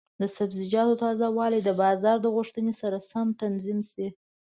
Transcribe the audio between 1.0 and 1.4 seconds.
تازه